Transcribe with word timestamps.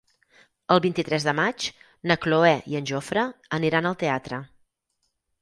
El 0.75 0.79
vint-i-tres 0.85 1.27
de 1.27 1.33
maig 1.39 1.65
na 2.13 2.17
Cloè 2.23 2.55
i 2.73 2.79
en 2.81 2.89
Jofre 2.93 3.27
aniran 3.61 3.91
al 3.93 4.01
teatre. 4.07 4.43